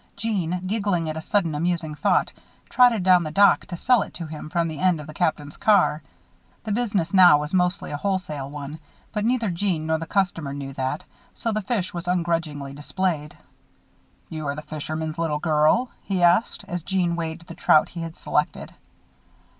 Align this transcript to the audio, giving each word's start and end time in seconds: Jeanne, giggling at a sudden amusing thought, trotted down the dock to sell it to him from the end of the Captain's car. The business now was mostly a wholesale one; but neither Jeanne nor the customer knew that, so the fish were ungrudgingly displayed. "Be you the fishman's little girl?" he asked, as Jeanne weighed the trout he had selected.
Jeanne, 0.17 0.63
giggling 0.65 1.07
at 1.11 1.15
a 1.15 1.21
sudden 1.21 1.53
amusing 1.53 1.93
thought, 1.93 2.33
trotted 2.71 3.03
down 3.03 3.21
the 3.21 3.29
dock 3.29 3.67
to 3.67 3.77
sell 3.77 4.01
it 4.01 4.15
to 4.15 4.25
him 4.25 4.49
from 4.49 4.67
the 4.67 4.79
end 4.79 4.99
of 4.99 5.05
the 5.05 5.13
Captain's 5.13 5.57
car. 5.57 6.01
The 6.63 6.71
business 6.71 7.13
now 7.13 7.37
was 7.39 7.53
mostly 7.53 7.91
a 7.91 7.97
wholesale 7.97 8.49
one; 8.49 8.79
but 9.13 9.23
neither 9.23 9.51
Jeanne 9.51 9.85
nor 9.85 9.99
the 9.99 10.07
customer 10.07 10.53
knew 10.55 10.73
that, 10.73 11.03
so 11.35 11.51
the 11.51 11.61
fish 11.61 11.93
were 11.93 12.01
ungrudgingly 12.07 12.73
displayed. 12.73 13.37
"Be 14.31 14.37
you 14.37 14.55
the 14.55 14.63
fishman's 14.63 15.19
little 15.19 15.37
girl?" 15.37 15.91
he 16.01 16.23
asked, 16.23 16.65
as 16.67 16.81
Jeanne 16.81 17.15
weighed 17.15 17.41
the 17.41 17.53
trout 17.53 17.89
he 17.89 18.01
had 18.01 18.17
selected. 18.17 18.73